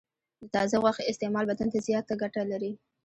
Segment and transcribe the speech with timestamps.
[0.41, 2.71] د تازه غوښې استعمال بدن ته زیاته ګټه لري.